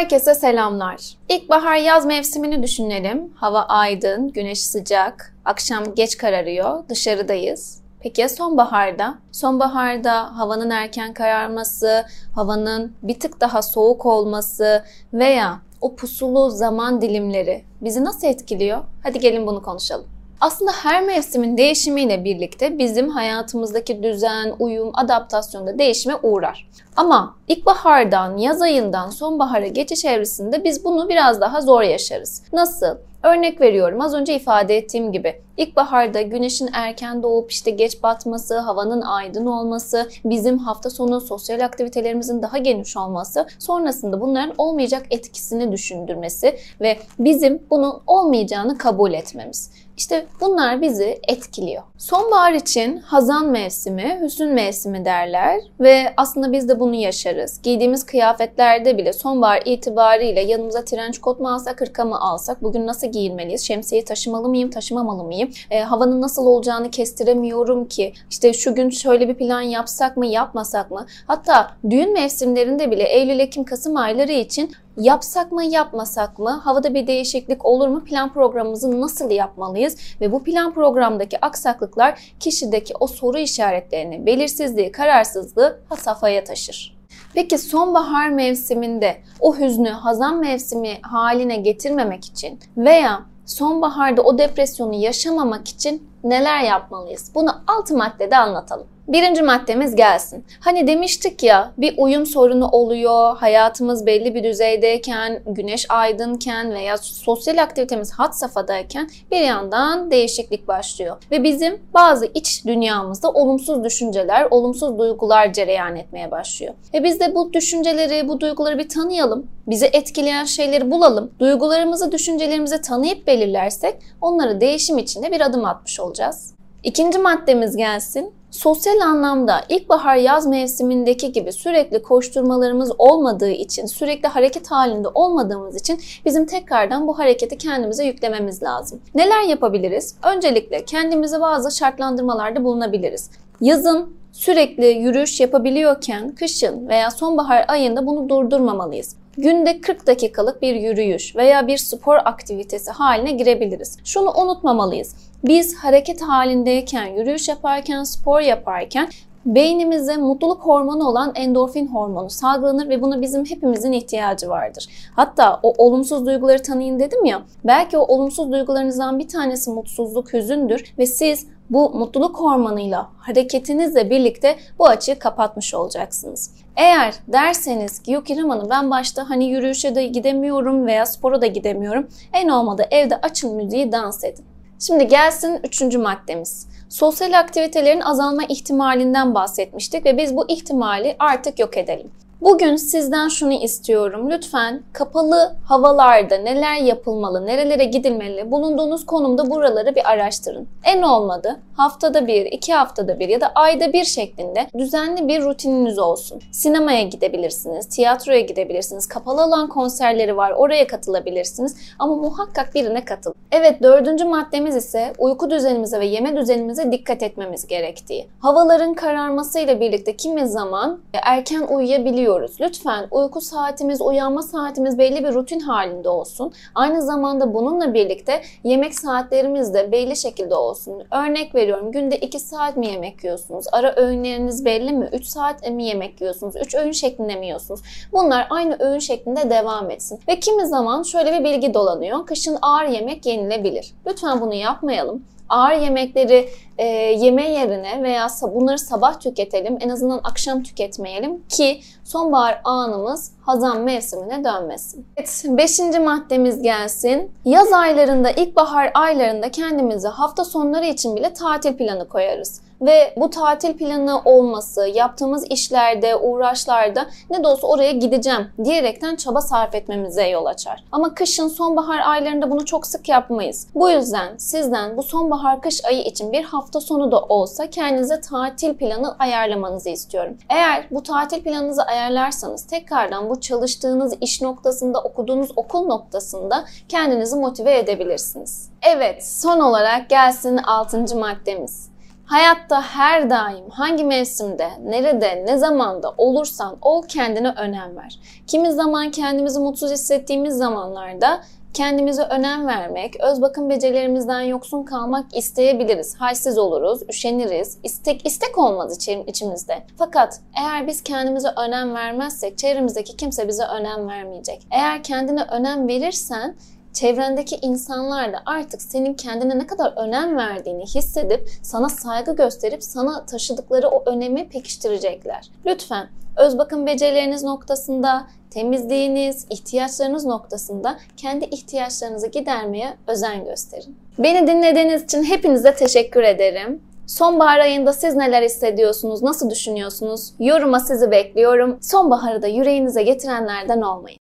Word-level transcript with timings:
Herkese 0.00 0.34
selamlar. 0.34 1.14
İlkbahar 1.28 1.76
yaz 1.76 2.06
mevsimini 2.06 2.62
düşünelim. 2.62 3.32
Hava 3.34 3.62
aydın, 3.62 4.32
güneş 4.32 4.62
sıcak, 4.62 5.34
akşam 5.44 5.94
geç 5.94 6.16
kararıyor, 6.16 6.88
dışarıdayız. 6.88 7.80
Peki 8.00 8.20
ya 8.20 8.28
sonbaharda? 8.28 9.18
Sonbaharda 9.32 10.38
havanın 10.38 10.70
erken 10.70 11.14
kararması, 11.14 12.04
havanın 12.34 12.92
bir 13.02 13.20
tık 13.20 13.40
daha 13.40 13.62
soğuk 13.62 14.06
olması 14.06 14.84
veya 15.14 15.62
o 15.80 15.96
pusulu 15.96 16.50
zaman 16.50 17.02
dilimleri 17.02 17.64
bizi 17.80 18.04
nasıl 18.04 18.26
etkiliyor? 18.26 18.78
Hadi 19.02 19.18
gelin 19.18 19.46
bunu 19.46 19.62
konuşalım. 19.62 20.06
Aslında 20.40 20.72
her 20.72 21.02
mevsimin 21.02 21.56
değişimiyle 21.56 22.24
birlikte 22.24 22.78
bizim 22.78 23.08
hayatımızdaki 23.08 24.02
düzen, 24.02 24.54
uyum, 24.58 24.90
adaptasyonda 24.94 25.78
değişime 25.78 26.14
uğrar. 26.22 26.68
Ama 26.96 27.36
ilkbahardan, 27.48 28.36
yaz 28.36 28.62
ayından 28.62 29.10
sonbahara 29.10 29.66
geçiş 29.66 30.04
evresinde 30.04 30.64
biz 30.64 30.84
bunu 30.84 31.08
biraz 31.08 31.40
daha 31.40 31.60
zor 31.60 31.82
yaşarız. 31.82 32.42
Nasıl? 32.52 32.96
Örnek 33.22 33.60
veriyorum 33.60 34.00
az 34.00 34.14
önce 34.14 34.34
ifade 34.34 34.76
ettiğim 34.76 35.12
gibi 35.12 35.42
ilkbaharda 35.56 36.22
güneşin 36.22 36.68
erken 36.72 37.22
doğup 37.22 37.50
işte 37.50 37.70
geç 37.70 38.02
batması, 38.02 38.58
havanın 38.58 39.00
aydın 39.00 39.46
olması, 39.46 40.10
bizim 40.24 40.58
hafta 40.58 40.90
sonu 40.90 41.20
sosyal 41.20 41.64
aktivitelerimizin 41.64 42.42
daha 42.42 42.58
geniş 42.58 42.96
olması, 42.96 43.46
sonrasında 43.58 44.20
bunların 44.20 44.54
olmayacak 44.58 45.06
etkisini 45.10 45.72
düşündürmesi 45.72 46.56
ve 46.80 46.98
bizim 47.18 47.62
bunun 47.70 47.94
olmayacağını 48.06 48.78
kabul 48.78 49.12
etmemiz. 49.12 49.70
İşte 50.00 50.26
bunlar 50.40 50.82
bizi 50.82 51.20
etkiliyor. 51.28 51.82
Sonbahar 51.98 52.52
için 52.52 52.96
hazan 52.98 53.48
mevsimi, 53.48 54.18
hüsün 54.22 54.54
mevsimi 54.54 55.04
derler 55.04 55.60
ve 55.80 56.14
aslında 56.16 56.52
biz 56.52 56.68
de 56.68 56.80
bunu 56.80 56.94
yaşarız. 56.94 57.60
Giydiğimiz 57.62 58.06
kıyafetlerde 58.06 58.98
bile 58.98 59.12
sonbahar 59.12 59.62
itibariyle 59.64 60.40
yanımıza 60.40 60.84
trenç 60.84 61.18
kot 61.18 61.40
mu 61.40 61.48
alsak, 61.48 61.80
hırka 61.80 62.04
mı 62.04 62.20
alsak, 62.20 62.62
bugün 62.62 62.86
nasıl 62.86 63.06
giyinmeliyiz, 63.06 63.62
şemsiyeyi 63.62 64.04
taşımalı 64.04 64.48
mıyım, 64.48 64.70
taşımamalı 64.70 65.24
mıyım, 65.24 65.50
e, 65.70 65.80
havanın 65.80 66.20
nasıl 66.20 66.46
olacağını 66.46 66.90
kestiremiyorum 66.90 67.88
ki, 67.88 68.12
işte 68.30 68.52
şu 68.52 68.74
gün 68.74 68.90
şöyle 68.90 69.28
bir 69.28 69.34
plan 69.34 69.60
yapsak 69.60 70.16
mı, 70.16 70.26
yapmasak 70.26 70.90
mı? 70.90 71.06
Hatta 71.26 71.70
düğün 71.90 72.12
mevsimlerinde 72.12 72.90
bile 72.90 73.02
Eylül, 73.02 73.38
Ekim, 73.38 73.64
Kasım 73.64 73.96
ayları 73.96 74.32
için 74.32 74.72
yapsak 74.96 75.52
mı 75.52 75.64
yapmasak 75.64 76.38
mı, 76.38 76.50
havada 76.50 76.94
bir 76.94 77.06
değişiklik 77.06 77.64
olur 77.64 77.88
mu, 77.88 78.04
plan 78.04 78.32
programımızı 78.32 79.00
nasıl 79.00 79.30
yapmalıyız 79.30 79.96
ve 80.20 80.32
bu 80.32 80.44
plan 80.44 80.74
programdaki 80.74 81.44
aksaklıklar 81.44 82.20
kişideki 82.40 82.94
o 83.00 83.06
soru 83.06 83.38
işaretlerini, 83.38 84.26
belirsizliği, 84.26 84.92
kararsızlığı 84.92 85.80
safhaya 85.98 86.44
taşır. 86.44 87.00
Peki 87.34 87.58
sonbahar 87.58 88.28
mevsiminde 88.28 89.16
o 89.40 89.56
hüznü 89.56 89.88
hazan 89.88 90.38
mevsimi 90.38 90.98
haline 91.02 91.56
getirmemek 91.56 92.24
için 92.24 92.60
veya 92.76 93.20
sonbaharda 93.46 94.22
o 94.22 94.38
depresyonu 94.38 94.94
yaşamamak 94.94 95.68
için 95.68 96.10
neler 96.24 96.60
yapmalıyız? 96.62 97.30
Bunu 97.34 97.50
altı 97.66 97.96
maddede 97.96 98.36
anlatalım. 98.36 98.86
Birinci 99.12 99.42
maddemiz 99.42 99.96
gelsin. 99.96 100.44
Hani 100.60 100.86
demiştik 100.86 101.42
ya 101.42 101.72
bir 101.78 101.94
uyum 101.98 102.26
sorunu 102.26 102.68
oluyor, 102.68 103.36
hayatımız 103.36 104.06
belli 104.06 104.34
bir 104.34 104.44
düzeydeyken, 104.44 105.42
güneş 105.46 105.86
aydınken 105.88 106.74
veya 106.74 106.98
sosyal 106.98 107.62
aktivitemiz 107.62 108.12
hat 108.12 108.38
safhadayken 108.38 109.10
bir 109.30 109.40
yandan 109.40 110.10
değişiklik 110.10 110.68
başlıyor. 110.68 111.16
Ve 111.30 111.44
bizim 111.44 111.80
bazı 111.94 112.26
iç 112.34 112.66
dünyamızda 112.66 113.30
olumsuz 113.30 113.84
düşünceler, 113.84 114.48
olumsuz 114.50 114.98
duygular 114.98 115.52
cereyan 115.52 115.96
etmeye 115.96 116.30
başlıyor. 116.30 116.74
Ve 116.94 117.04
biz 117.04 117.20
de 117.20 117.34
bu 117.34 117.52
düşünceleri, 117.52 118.28
bu 118.28 118.40
duyguları 118.40 118.78
bir 118.78 118.88
tanıyalım. 118.88 119.46
Bizi 119.66 119.86
etkileyen 119.86 120.44
şeyleri 120.44 120.90
bulalım. 120.90 121.30
Duygularımızı, 121.38 122.12
düşüncelerimizi 122.12 122.80
tanıyıp 122.80 123.26
belirlersek 123.26 123.94
onları 124.20 124.60
değişim 124.60 124.98
içinde 124.98 125.32
bir 125.32 125.40
adım 125.40 125.64
atmış 125.64 126.00
olacağız. 126.00 126.54
İkinci 126.82 127.18
maddemiz 127.18 127.76
gelsin. 127.76 128.39
Sosyal 128.50 129.00
anlamda 129.00 129.64
ilkbahar 129.68 130.16
yaz 130.16 130.46
mevsimindeki 130.46 131.32
gibi 131.32 131.52
sürekli 131.52 132.02
koşturmalarımız 132.02 132.92
olmadığı 132.98 133.50
için, 133.50 133.86
sürekli 133.86 134.28
hareket 134.28 134.70
halinde 134.70 135.08
olmadığımız 135.08 135.76
için 135.76 136.00
bizim 136.24 136.46
tekrardan 136.46 137.06
bu 137.06 137.18
hareketi 137.18 137.58
kendimize 137.58 138.04
yüklememiz 138.04 138.62
lazım. 138.62 139.00
Neler 139.14 139.42
yapabiliriz? 139.42 140.14
Öncelikle 140.22 140.84
kendimize 140.84 141.40
bazı 141.40 141.76
şartlandırmalarda 141.76 142.64
bulunabiliriz. 142.64 143.30
Yazın 143.60 144.19
sürekli 144.32 144.86
yürüyüş 144.86 145.40
yapabiliyorken 145.40 146.34
kışın 146.34 146.88
veya 146.88 147.10
sonbahar 147.10 147.64
ayında 147.68 148.06
bunu 148.06 148.28
durdurmamalıyız 148.28 149.16
günde 149.38 149.80
40 149.80 150.06
dakikalık 150.06 150.62
bir 150.62 150.74
yürüyüş 150.74 151.36
veya 151.36 151.66
bir 151.66 151.76
spor 151.76 152.16
aktivitesi 152.16 152.90
haline 152.90 153.30
girebiliriz. 153.30 153.98
Şunu 154.04 154.32
unutmamalıyız. 154.32 155.14
Biz 155.44 155.76
hareket 155.76 156.22
halindeyken, 156.22 157.06
yürüyüş 157.06 157.48
yaparken, 157.48 158.02
spor 158.02 158.40
yaparken 158.40 159.08
beynimize 159.46 160.16
mutluluk 160.16 160.60
hormonu 160.62 161.08
olan 161.08 161.32
endorfin 161.34 161.86
hormonu 161.86 162.30
salgılanır 162.30 162.88
ve 162.88 163.02
buna 163.02 163.20
bizim 163.20 163.44
hepimizin 163.44 163.92
ihtiyacı 163.92 164.48
vardır. 164.48 164.88
Hatta 165.16 165.60
o 165.62 165.74
olumsuz 165.78 166.26
duyguları 166.26 166.62
tanıyın 166.62 166.98
dedim 166.98 167.24
ya, 167.24 167.42
belki 167.64 167.98
o 167.98 168.14
olumsuz 168.14 168.52
duygularınızdan 168.52 169.18
bir 169.18 169.28
tanesi 169.28 169.70
mutsuzluk, 169.70 170.32
hüzündür 170.32 170.94
ve 170.98 171.06
siz 171.06 171.46
bu 171.70 171.90
mutluluk 171.90 172.40
hormonuyla 172.40 173.08
hareketinizle 173.18 174.10
birlikte 174.10 174.56
bu 174.78 174.86
açığı 174.86 175.18
kapatmış 175.18 175.74
olacaksınız. 175.74 176.50
Eğer 176.76 177.14
derseniz 177.28 177.98
ki 177.98 178.12
yok 178.12 178.30
İrem 178.30 178.70
ben 178.70 178.90
başta 178.90 179.30
hani 179.30 179.50
yürüyüşe 179.50 179.94
de 179.94 180.06
gidemiyorum 180.06 180.86
veya 180.86 181.06
spora 181.06 181.40
da 181.40 181.46
gidemiyorum. 181.46 182.08
En 182.32 182.48
olmadı 182.48 182.86
evde 182.90 183.16
açın 183.16 183.56
müziği 183.56 183.92
dans 183.92 184.24
edin. 184.24 184.44
Şimdi 184.78 185.08
gelsin 185.08 185.60
üçüncü 185.64 185.98
maddemiz. 185.98 186.66
Sosyal 186.88 187.38
aktivitelerin 187.38 188.00
azalma 188.00 188.42
ihtimalinden 188.48 189.34
bahsetmiştik 189.34 190.06
ve 190.06 190.18
biz 190.18 190.36
bu 190.36 190.44
ihtimali 190.48 191.16
artık 191.18 191.58
yok 191.58 191.76
edelim. 191.76 192.10
Bugün 192.40 192.76
sizden 192.76 193.28
şunu 193.28 193.52
istiyorum. 193.52 194.30
Lütfen 194.30 194.82
kapalı 194.92 195.52
havalarda 195.64 196.38
neler 196.38 196.76
yapılmalı, 196.76 197.46
nerelere 197.46 197.84
gidilmeli, 197.84 198.50
bulunduğunuz 198.50 199.06
konumda 199.06 199.50
buraları 199.50 199.94
bir 199.94 200.10
araştırın. 200.10 200.68
En 200.84 201.02
olmadı 201.02 201.60
haftada 201.76 202.26
bir, 202.26 202.46
iki 202.46 202.74
haftada 202.74 203.18
bir 203.18 203.28
ya 203.28 203.40
da 203.40 203.52
ayda 203.54 203.92
bir 203.92 204.04
şeklinde 204.04 204.66
düzenli 204.78 205.28
bir 205.28 205.42
rutininiz 205.42 205.98
olsun. 205.98 206.42
Sinemaya 206.52 207.02
gidebilirsiniz, 207.02 207.88
tiyatroya 207.88 208.40
gidebilirsiniz, 208.40 209.08
kapalı 209.08 209.42
alan 209.42 209.68
konserleri 209.68 210.36
var 210.36 210.50
oraya 210.50 210.86
katılabilirsiniz 210.86 211.76
ama 211.98 212.16
muhakkak 212.16 212.74
birine 212.74 213.04
katılın. 213.04 213.36
Evet 213.52 213.82
dördüncü 213.82 214.24
maddemiz 214.24 214.76
ise 214.76 215.12
uyku 215.18 215.50
düzenimize 215.50 216.00
ve 216.00 216.06
yeme 216.06 216.36
düzenimize 216.36 216.92
dikkat 216.92 217.22
etmemiz 217.22 217.66
gerektiği. 217.66 218.28
Havaların 218.40 218.94
kararmasıyla 218.94 219.80
birlikte 219.80 220.16
kimi 220.16 220.48
zaman 220.48 221.00
erken 221.22 221.66
uyuyabiliyor 221.66 222.29
uyuyoruz. 222.30 222.60
Lütfen 222.60 223.06
uyku 223.10 223.40
saatimiz, 223.40 224.00
uyanma 224.00 224.42
saatimiz 224.42 224.98
belli 224.98 225.24
bir 225.24 225.34
rutin 225.34 225.60
halinde 225.60 226.08
olsun. 226.08 226.52
Aynı 226.74 227.02
zamanda 227.02 227.54
bununla 227.54 227.94
birlikte 227.94 228.42
yemek 228.64 228.98
saatlerimiz 228.98 229.74
de 229.74 229.92
belli 229.92 230.16
şekilde 230.16 230.54
olsun. 230.54 231.02
Örnek 231.10 231.54
veriyorum 231.54 231.92
günde 231.92 232.16
2 232.16 232.40
saat 232.40 232.76
mi 232.76 232.86
yemek 232.86 233.24
yiyorsunuz? 233.24 233.66
Ara 233.72 233.94
öğünleriniz 233.96 234.64
belli 234.64 234.92
mi? 234.92 235.08
3 235.12 235.26
saat 235.26 235.70
mi 235.70 235.84
yemek 235.84 236.20
yiyorsunuz? 236.20 236.54
3 236.56 236.74
öğün 236.74 236.92
şeklinde 236.92 237.36
mi 237.36 237.46
yiyorsunuz? 237.46 237.80
Bunlar 238.12 238.46
aynı 238.50 238.76
öğün 238.80 238.98
şeklinde 238.98 239.50
devam 239.50 239.90
etsin. 239.90 240.20
Ve 240.28 240.40
kimi 240.40 240.66
zaman 240.66 241.02
şöyle 241.02 241.38
bir 241.38 241.44
bilgi 241.44 241.74
dolanıyor. 241.74 242.26
Kışın 242.26 242.58
ağır 242.62 242.84
yemek 242.84 243.26
yenilebilir. 243.26 243.94
Lütfen 244.06 244.40
bunu 244.40 244.54
yapmayalım 244.54 245.22
ağır 245.50 245.74
yemekleri 245.74 246.48
e, 246.78 246.86
yeme 246.94 247.50
yerine 247.50 248.02
veya 248.02 248.28
bunları 248.42 248.78
sabah 248.78 249.20
tüketelim. 249.20 249.78
En 249.80 249.88
azından 249.88 250.20
akşam 250.24 250.62
tüketmeyelim 250.62 251.42
ki 251.48 251.80
sonbahar 252.04 252.60
anımız 252.64 253.32
hazan 253.42 253.80
mevsimine 253.80 254.44
dönmesin. 254.44 255.06
Evet, 255.16 255.44
beşinci 255.48 255.98
maddemiz 255.98 256.62
gelsin. 256.62 257.32
Yaz 257.44 257.72
aylarında, 257.72 258.30
ilkbahar 258.30 258.90
aylarında 258.94 259.50
kendimize 259.50 260.08
hafta 260.08 260.44
sonları 260.44 260.86
için 260.86 261.16
bile 261.16 261.32
tatil 261.32 261.76
planı 261.76 262.08
koyarız 262.08 262.60
ve 262.80 263.14
bu 263.16 263.30
tatil 263.30 263.78
planı 263.78 264.20
olması, 264.24 264.86
yaptığımız 264.86 265.44
işlerde, 265.50 266.16
uğraşlarda 266.16 267.06
ne 267.30 267.44
de 267.44 267.48
olsa 267.48 267.66
oraya 267.66 267.92
gideceğim 267.92 268.48
diyerekten 268.64 269.16
çaba 269.16 269.40
sarf 269.40 269.74
etmemize 269.74 270.28
yol 270.28 270.46
açar. 270.46 270.84
Ama 270.92 271.14
kışın 271.14 271.48
sonbahar 271.48 272.00
aylarında 272.04 272.50
bunu 272.50 272.64
çok 272.64 272.86
sık 272.86 273.08
yapmayız. 273.08 273.66
Bu 273.74 273.90
yüzden 273.90 274.36
sizden 274.36 274.96
bu 274.96 275.02
sonbahar 275.02 275.60
kış 275.60 275.84
ayı 275.84 276.02
için 276.02 276.32
bir 276.32 276.44
hafta 276.44 276.80
sonu 276.80 277.12
da 277.12 277.20
olsa 277.20 277.70
kendinize 277.70 278.20
tatil 278.20 278.74
planı 278.74 279.16
ayarlamanızı 279.18 279.90
istiyorum. 279.90 280.36
Eğer 280.48 280.86
bu 280.90 281.02
tatil 281.02 281.42
planınızı 281.42 281.82
ayarlarsanız 281.82 282.66
tekrardan 282.66 283.30
bu 283.30 283.40
çalıştığınız 283.40 284.14
iş 284.20 284.42
noktasında, 284.42 285.00
okuduğunuz 285.00 285.50
okul 285.56 285.86
noktasında 285.86 286.64
kendinizi 286.88 287.36
motive 287.36 287.78
edebilirsiniz. 287.78 288.70
Evet, 288.82 289.26
son 289.26 289.60
olarak 289.60 290.10
gelsin 290.10 290.56
6. 290.56 291.16
maddemiz. 291.16 291.90
Hayatta 292.30 292.82
her 292.82 293.30
daim 293.30 293.70
hangi 293.70 294.04
mevsimde, 294.04 294.68
nerede, 294.84 295.44
ne 295.46 295.58
zamanda 295.58 296.14
olursan 296.18 296.78
ol 296.82 297.02
kendine 297.08 297.48
önem 297.48 297.96
ver. 297.96 298.18
Kimi 298.46 298.72
zaman 298.72 299.10
kendimizi 299.10 299.60
mutsuz 299.60 299.90
hissettiğimiz 299.90 300.54
zamanlarda 300.54 301.40
kendimize 301.74 302.22
önem 302.22 302.66
vermek, 302.66 303.20
öz 303.20 303.42
bakım 303.42 303.70
becerilerimizden 303.70 304.40
yoksun 304.40 304.82
kalmak 304.82 305.36
isteyebiliriz. 305.36 306.16
Halsiz 306.16 306.58
oluruz, 306.58 307.02
üşeniriz, 307.08 307.78
istek 307.82 308.26
istek 308.26 308.58
olmaz 308.58 309.08
içimizde. 309.26 309.82
Fakat 309.98 310.40
eğer 310.60 310.86
biz 310.86 311.02
kendimize 311.02 311.48
önem 311.56 311.94
vermezsek 311.94 312.58
çevremizdeki 312.58 313.16
kimse 313.16 313.48
bize 313.48 313.64
önem 313.64 314.08
vermeyecek. 314.08 314.66
Eğer 314.70 315.02
kendine 315.02 315.42
önem 315.42 315.88
verirsen 315.88 316.56
çevrendeki 316.92 317.56
insanlar 317.62 318.32
da 318.32 318.42
artık 318.46 318.82
senin 318.82 319.14
kendine 319.14 319.58
ne 319.58 319.66
kadar 319.66 319.92
önem 319.96 320.36
verdiğini 320.36 320.86
hissedip 320.86 321.50
sana 321.62 321.88
saygı 321.88 322.36
gösterip 322.36 322.84
sana 322.84 323.26
taşıdıkları 323.26 323.88
o 323.88 324.02
önemi 324.06 324.48
pekiştirecekler. 324.48 325.50
Lütfen 325.66 326.08
öz 326.36 326.58
bakım 326.58 326.86
becerileriniz 326.86 327.42
noktasında, 327.42 328.26
temizliğiniz, 328.50 329.46
ihtiyaçlarınız 329.50 330.24
noktasında 330.24 330.98
kendi 331.16 331.44
ihtiyaçlarınızı 331.44 332.26
gidermeye 332.26 332.96
özen 333.06 333.44
gösterin. 333.44 333.96
Beni 334.18 334.46
dinlediğiniz 334.46 335.04
için 335.04 335.22
hepinize 335.22 335.74
teşekkür 335.74 336.22
ederim. 336.22 336.80
Sonbahar 337.06 337.58
ayında 337.58 337.92
siz 337.92 338.16
neler 338.16 338.42
hissediyorsunuz, 338.42 339.22
nasıl 339.22 339.50
düşünüyorsunuz? 339.50 340.32
Yoruma 340.38 340.80
sizi 340.80 341.10
bekliyorum. 341.10 341.78
Sonbaharı 341.80 342.42
da 342.42 342.46
yüreğinize 342.46 343.02
getirenlerden 343.02 343.80
olmayın. 343.80 344.18